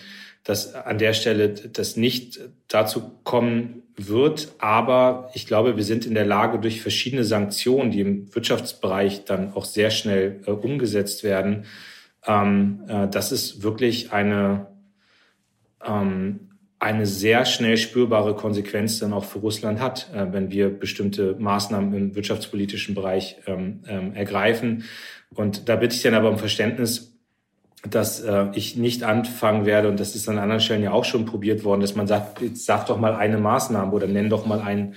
[0.46, 4.54] dass an der Stelle das nicht dazu kommen wird.
[4.60, 9.54] Aber ich glaube, wir sind in der Lage, durch verschiedene Sanktionen, die im Wirtschaftsbereich dann
[9.54, 11.66] auch sehr schnell äh, umgesetzt werden,
[12.26, 14.68] ähm, äh, das ist wirklich eine,
[15.86, 21.36] ähm, eine sehr schnell spürbare Konsequenz dann auch für Russland hat, äh, wenn wir bestimmte
[21.40, 24.84] Maßnahmen im wirtschaftspolitischen Bereich ähm, ähm, ergreifen.
[25.34, 27.16] Und da bitte ich dann aber um Verständnis,
[27.90, 31.26] dass äh, ich nicht anfangen werde, und das ist an anderen Stellen ja auch schon
[31.26, 34.60] probiert worden, dass man sagt, jetzt sag doch mal eine Maßnahme oder nenn doch mal
[34.60, 34.96] ein,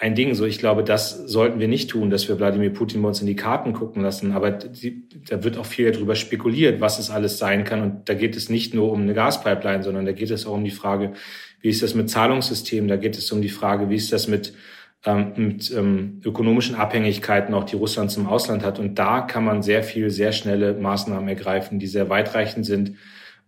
[0.00, 0.34] ein Ding.
[0.34, 3.26] So, ich glaube, das sollten wir nicht tun, dass wir Wladimir Putin bei uns in
[3.26, 4.32] die Karten gucken lassen.
[4.32, 7.82] Aber die, da wird auch viel darüber spekuliert, was es alles sein kann.
[7.82, 10.64] Und da geht es nicht nur um eine Gaspipeline, sondern da geht es auch um
[10.64, 11.14] die Frage,
[11.60, 12.88] wie ist das mit Zahlungssystemen?
[12.88, 14.54] Da geht es um die Frage, wie ist das mit,
[15.04, 18.78] ähm, mit ähm, ökonomischen Abhängigkeiten, auch die Russland zum Ausland hat.
[18.78, 22.94] Und da kann man sehr viel, sehr schnelle Maßnahmen ergreifen, die sehr weitreichend sind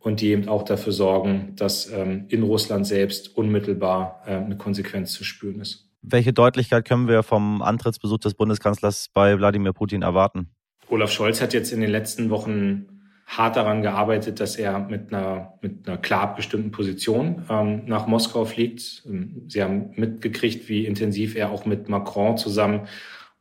[0.00, 5.12] und die eben auch dafür sorgen, dass ähm, in Russland selbst unmittelbar äh, eine Konsequenz
[5.12, 5.89] zu spüren ist.
[6.02, 10.50] Welche Deutlichkeit können wir vom Antrittsbesuch des Bundeskanzlers bei Wladimir Putin erwarten?
[10.88, 12.86] Olaf Scholz hat jetzt in den letzten Wochen
[13.26, 18.44] hart daran gearbeitet, dass er mit einer, mit einer klar abgestimmten Position ähm, nach Moskau
[18.44, 19.04] fliegt.
[19.06, 22.88] Ähm, Sie haben mitgekriegt, wie intensiv er auch mit Macron zusammen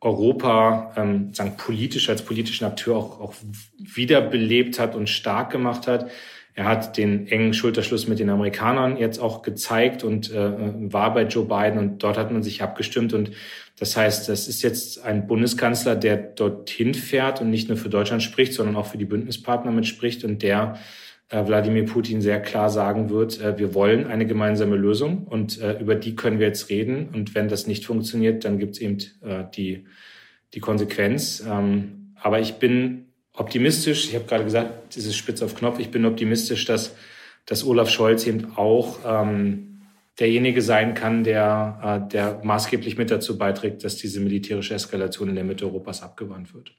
[0.02, 3.34] Europa ähm, sagen, politisch als politischen Akteur auch, auch
[3.78, 6.10] wiederbelebt hat und stark gemacht hat.
[6.56, 10.52] Er hat den engen Schulterschluss mit den Amerikanern jetzt auch gezeigt und äh,
[10.92, 13.14] war bei Joe Biden und dort hat man sich abgestimmt.
[13.14, 13.32] Und
[13.78, 18.24] das heißt, das ist jetzt ein Bundeskanzler, der dorthin fährt und nicht nur für Deutschland
[18.24, 20.78] spricht, sondern auch für die Bündnispartner mitspricht und der
[21.30, 25.80] äh, Wladimir Putin sehr klar sagen wird, äh, wir wollen eine gemeinsame Lösung und äh,
[25.80, 27.10] über die können wir jetzt reden.
[27.14, 29.86] Und wenn das nicht funktioniert, dann gibt es eben äh, die,
[30.54, 31.46] die Konsequenz.
[31.48, 33.09] Ähm, aber ich bin
[33.40, 36.96] optimistisch, ich habe gerade gesagt, dieses Spitz auf Knopf, ich bin optimistisch, dass,
[37.46, 39.82] dass Olaf Scholz eben auch ähm,
[40.20, 45.36] derjenige sein kann, der, äh, der maßgeblich mit dazu beiträgt, dass diese militärische Eskalation in
[45.36, 46.74] der Mitte Europas abgewandt wird.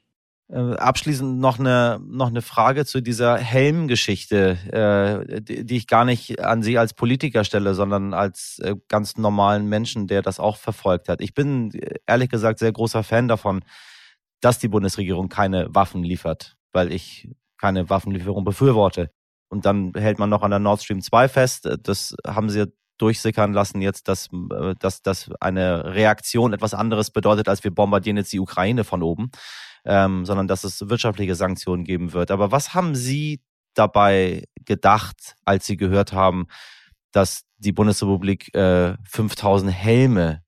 [0.51, 4.57] Äh, abschließend noch eine, noch eine Frage zu dieser Helmgeschichte,
[5.29, 9.17] äh, die, die ich gar nicht an Sie als Politiker stelle, sondern als äh, ganz
[9.17, 11.21] normalen Menschen, der das auch verfolgt hat.
[11.21, 11.71] Ich bin
[12.05, 13.63] ehrlich gesagt sehr großer Fan davon,
[14.41, 19.11] dass die Bundesregierung keine Waffen liefert, weil ich keine Waffenlieferung befürworte.
[19.49, 21.69] Und dann hält man noch an der Nord Stream 2 fest.
[21.83, 27.49] Das haben sie durchsickern lassen jetzt, dass, äh, dass, dass eine Reaktion etwas anderes bedeutet,
[27.49, 29.31] als wir bombardieren jetzt die Ukraine von oben,
[29.85, 32.31] ähm, sondern dass es wirtschaftliche Sanktionen geben wird.
[32.31, 33.41] Aber was haben Sie
[33.73, 36.47] dabei gedacht, als Sie gehört haben,
[37.11, 40.43] dass die Bundesrepublik äh, 5000 Helme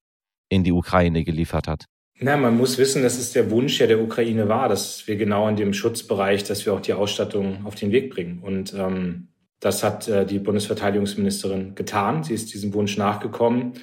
[0.50, 1.86] in die Ukraine geliefert hat?
[2.24, 5.50] Na, man muss wissen, dass es der Wunsch ja der Ukraine war, dass wir genau
[5.50, 8.40] in dem Schutzbereich, dass wir auch die Ausstattung auf den Weg bringen.
[8.40, 9.28] Und ähm,
[9.60, 12.24] das hat äh, die Bundesverteidigungsministerin getan.
[12.24, 13.74] Sie ist diesem Wunsch nachgekommen.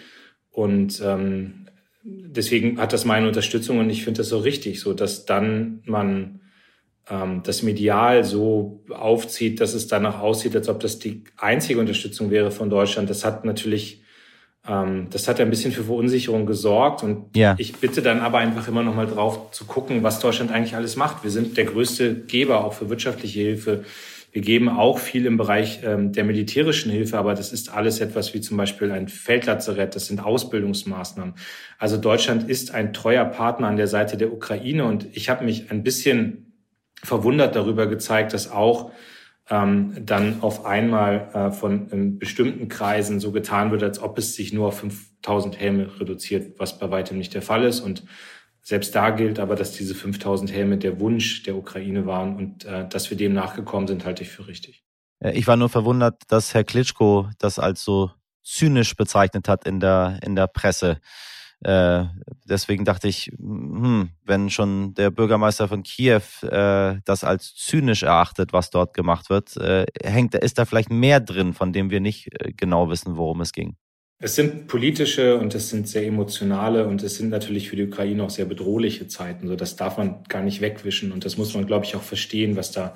[0.49, 1.67] Und ähm,
[2.03, 6.41] deswegen hat das meine Unterstützung und ich finde das so richtig, so dass dann man
[7.11, 12.31] ähm, das Medial so aufzieht, dass es danach aussieht, als ob das die einzige Unterstützung
[12.31, 13.11] wäre von Deutschland.
[13.11, 14.03] Das hat natürlich
[14.63, 17.55] das hat ein bisschen für Verunsicherung gesorgt und ja.
[17.59, 20.97] ich bitte dann aber einfach immer noch mal drauf zu gucken, was Deutschland eigentlich alles
[20.97, 21.25] macht.
[21.25, 23.85] Wir sind der größte Geber auch für wirtschaftliche Hilfe.
[24.33, 28.33] Wir geben auch viel im Bereich ähm, der militärischen Hilfe, aber das ist alles etwas
[28.35, 31.35] wie zum Beispiel ein Feldlazarett, das sind Ausbildungsmaßnahmen.
[31.79, 35.71] Also Deutschland ist ein treuer Partner an der Seite der Ukraine und ich habe mich
[35.71, 36.53] ein bisschen
[37.03, 38.93] verwundert darüber gezeigt, dass auch
[39.51, 44.53] ähm, dann auf einmal äh, von bestimmten Kreisen so getan wird, als ob es sich
[44.53, 47.81] nur auf 5000 Helme reduziert, was bei weitem nicht der Fall ist.
[47.81, 48.05] Und
[48.63, 52.89] selbst da gilt aber, dass diese 5000 Helme der Wunsch der Ukraine waren und äh,
[52.89, 54.85] dass wir dem nachgekommen sind, halte ich für richtig.
[55.23, 58.11] Ich war nur verwundert, dass Herr Klitschko das als so
[58.43, 60.99] zynisch bezeichnet hat in der, in der Presse.
[61.63, 62.05] Äh,
[62.45, 68.53] deswegen dachte ich, hm, wenn schon der Bürgermeister von Kiew äh, das als zynisch erachtet,
[68.53, 72.29] was dort gemacht wird, äh, hängt, ist da vielleicht mehr drin, von dem wir nicht
[72.33, 73.77] äh, genau wissen, worum es ging.
[74.23, 78.23] Es sind politische und es sind sehr emotionale und es sind natürlich für die Ukraine
[78.23, 79.49] auch sehr bedrohliche Zeiten.
[79.49, 82.55] So, das darf man gar nicht wegwischen und das muss man, glaube ich, auch verstehen,
[82.57, 82.95] was da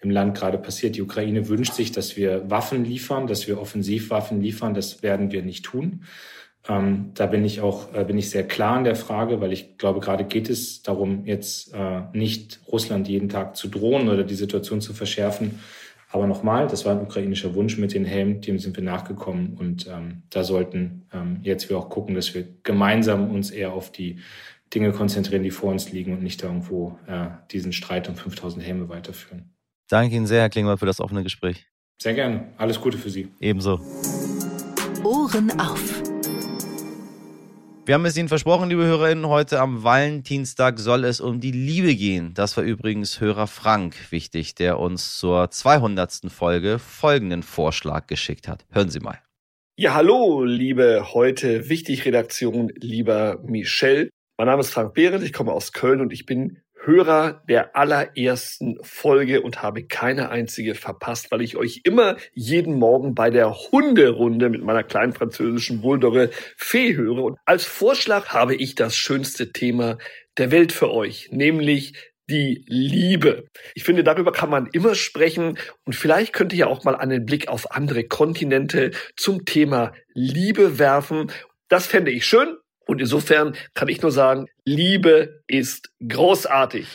[0.00, 0.96] im Land gerade passiert.
[0.96, 4.74] Die Ukraine wünscht sich, dass wir Waffen liefern, dass wir Offensivwaffen liefern.
[4.74, 6.04] Das werden wir nicht tun.
[6.66, 9.76] Ähm, da bin ich auch äh, bin ich sehr klar in der Frage, weil ich
[9.76, 14.34] glaube, gerade geht es darum, jetzt äh, nicht Russland jeden Tag zu drohen oder die
[14.34, 15.60] Situation zu verschärfen.
[16.10, 19.88] Aber nochmal, das war ein ukrainischer Wunsch mit den Helmen, dem sind wir nachgekommen und
[19.88, 24.20] ähm, da sollten ähm, jetzt wir auch gucken, dass wir gemeinsam uns eher auf die
[24.72, 28.88] Dinge konzentrieren, die vor uns liegen und nicht irgendwo äh, diesen Streit um 5000 Helme
[28.88, 29.50] weiterführen.
[29.88, 31.66] Danke Ihnen sehr, Herr Klingmann, für das offene Gespräch.
[32.00, 32.48] Sehr gerne.
[32.58, 33.28] Alles Gute für Sie.
[33.40, 33.80] Ebenso.
[35.04, 36.13] Ohren auf.
[37.86, 41.94] Wir haben es Ihnen versprochen, liebe HörerInnen, heute am Valentinstag soll es um die Liebe
[41.94, 42.32] gehen.
[42.32, 46.32] Das war übrigens Hörer Frank wichtig, der uns zur 200.
[46.32, 48.64] Folge folgenden Vorschlag geschickt hat.
[48.70, 49.18] Hören Sie mal.
[49.76, 54.08] Ja, hallo, liebe heute wichtig Redaktion, lieber Michel.
[54.38, 58.78] Mein Name ist Frank Behrendt, ich komme aus Köln und ich bin Hörer der allerersten
[58.82, 64.50] Folge und habe keine einzige verpasst, weil ich euch immer jeden Morgen bei der Hunderunde
[64.50, 67.24] mit meiner kleinen französischen Bulldogge Fee höre.
[67.24, 69.98] Und als Vorschlag habe ich das schönste Thema
[70.36, 71.94] der Welt für euch, nämlich
[72.28, 73.44] die Liebe.
[73.74, 77.26] Ich finde, darüber kann man immer sprechen und vielleicht könnt ihr ja auch mal einen
[77.26, 81.30] Blick auf andere Kontinente zum Thema Liebe werfen.
[81.68, 86.86] Das fände ich schön und insofern kann ich nur sagen, Liebe ist großartig.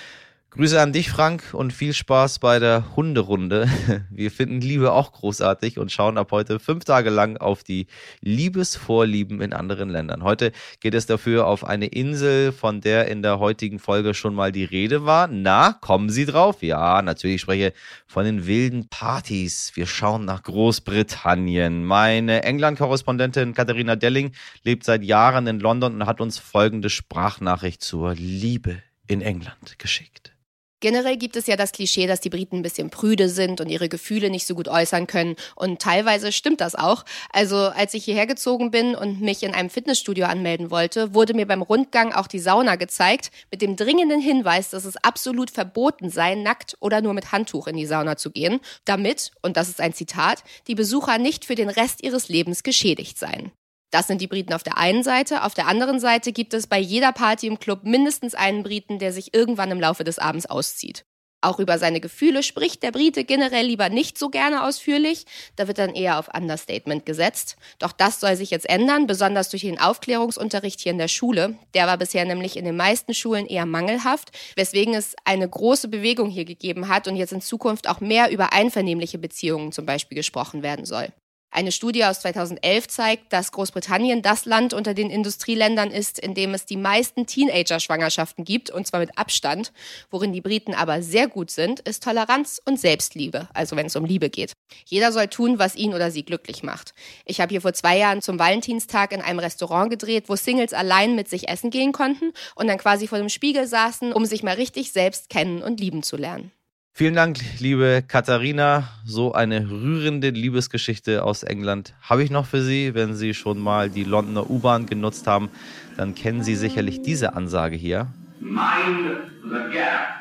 [0.60, 3.70] Grüße an dich, Frank, und viel Spaß bei der Hunderunde.
[4.10, 7.88] Wir finden Liebe auch großartig und schauen ab heute fünf Tage lang auf die
[8.20, 10.22] Liebesvorlieben in anderen Ländern.
[10.22, 14.52] Heute geht es dafür auf eine Insel, von der in der heutigen Folge schon mal
[14.52, 15.30] die Rede war.
[15.32, 16.62] Na, kommen Sie drauf?
[16.62, 17.74] Ja, natürlich spreche ich
[18.06, 19.72] von den wilden Partys.
[19.76, 21.86] Wir schauen nach Großbritannien.
[21.86, 28.14] Meine England-Korrespondentin Katharina Delling lebt seit Jahren in London und hat uns folgende Sprachnachricht zur
[28.16, 30.34] Liebe in England geschickt.
[30.82, 33.90] Generell gibt es ja das Klischee, dass die Briten ein bisschen prüde sind und ihre
[33.90, 35.36] Gefühle nicht so gut äußern können.
[35.56, 37.04] Und teilweise stimmt das auch.
[37.34, 41.46] Also als ich hierher gezogen bin und mich in einem Fitnessstudio anmelden wollte, wurde mir
[41.46, 46.36] beim Rundgang auch die Sauna gezeigt, mit dem dringenden Hinweis, dass es absolut verboten sei,
[46.36, 49.94] nackt oder nur mit Handtuch in die Sauna zu gehen, damit, und das ist ein
[49.94, 53.52] Zitat, die Besucher nicht für den Rest ihres Lebens geschädigt seien.
[53.92, 55.44] Das sind die Briten auf der einen Seite.
[55.44, 59.12] Auf der anderen Seite gibt es bei jeder Party im Club mindestens einen Briten, der
[59.12, 61.06] sich irgendwann im Laufe des Abends auszieht.
[61.42, 65.26] Auch über seine Gefühle spricht der Brite generell lieber nicht so gerne ausführlich.
[65.56, 67.56] Da wird dann eher auf Understatement gesetzt.
[67.80, 71.58] Doch das soll sich jetzt ändern, besonders durch den Aufklärungsunterricht hier in der Schule.
[71.74, 76.30] Der war bisher nämlich in den meisten Schulen eher mangelhaft, weswegen es eine große Bewegung
[76.30, 80.62] hier gegeben hat und jetzt in Zukunft auch mehr über einvernehmliche Beziehungen zum Beispiel gesprochen
[80.62, 81.08] werden soll.
[81.52, 86.54] Eine Studie aus 2011 zeigt, dass Großbritannien das Land unter den Industrieländern ist, in dem
[86.54, 89.74] es die meisten Teenager-Schwangerschaften gibt, und zwar mit Abstand.
[90.12, 94.06] Worin die Briten aber sehr gut sind, ist Toleranz und Selbstliebe, also wenn es um
[94.06, 94.54] Liebe geht.
[94.86, 96.94] Jeder soll tun, was ihn oder sie glücklich macht.
[97.26, 101.16] Ich habe hier vor zwei Jahren zum Valentinstag in einem Restaurant gedreht, wo Singles allein
[101.16, 104.56] mit sich essen gehen konnten und dann quasi vor dem Spiegel saßen, um sich mal
[104.56, 106.52] richtig selbst kennen und lieben zu lernen.
[106.92, 108.90] Vielen Dank, liebe Katharina.
[109.06, 112.94] So eine rührende Liebesgeschichte aus England habe ich noch für Sie.
[112.94, 115.50] Wenn Sie schon mal die Londoner U-Bahn genutzt haben,
[115.96, 118.08] dann kennen Sie sicherlich diese Ansage hier.
[118.40, 120.20] Mind the gap.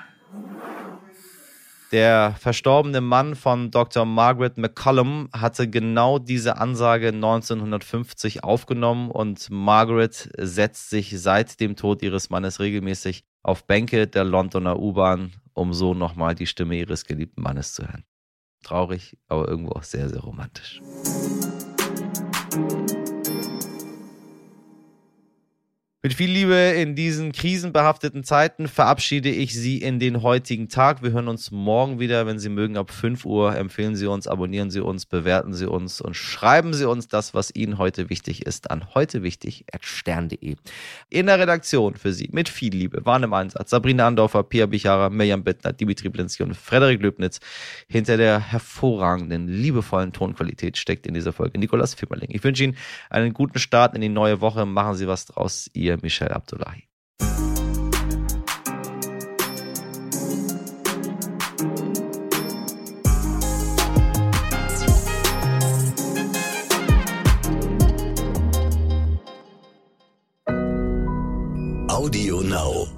[1.90, 4.04] Der verstorbene Mann von Dr.
[4.04, 12.02] Margaret McCollum hatte genau diese Ansage 1950 aufgenommen und Margaret setzt sich seit dem Tod
[12.02, 17.42] ihres Mannes regelmäßig auf Bänke der Londoner U-Bahn um so nochmal die Stimme ihres geliebten
[17.42, 18.04] Mannes zu hören.
[18.62, 20.80] Traurig, aber irgendwo auch sehr, sehr romantisch.
[26.00, 31.02] Mit viel Liebe in diesen krisenbehafteten Zeiten verabschiede ich Sie in den heutigen Tag.
[31.02, 33.56] Wir hören uns morgen wieder, wenn Sie mögen, ab 5 Uhr.
[33.56, 37.52] Empfehlen Sie uns, abonnieren Sie uns, bewerten Sie uns und schreiben Sie uns das, was
[37.52, 40.54] Ihnen heute wichtig ist, an heutewichtig.stern.de.
[41.10, 45.10] In der Redaktion für Sie mit viel Liebe waren im Einsatz Sabrina Andorfer, Pia Bichara,
[45.10, 47.40] Mirjam Bittner, Dimitri Blinski und Frederik Löbnitz.
[47.88, 52.30] Hinter der hervorragenden, liebevollen Tonqualität steckt in dieser Folge Nikolas Fimmerling.
[52.30, 52.76] Ich wünsche Ihnen
[53.10, 54.64] einen guten Start in die neue Woche.
[54.64, 55.68] Machen Sie was draus.
[55.74, 56.84] Ihr ihr Michel Abdullahi.
[71.88, 72.97] Audio Now.